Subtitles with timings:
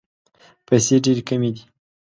[0.67, 1.63] پیسې ډېري کمي دي.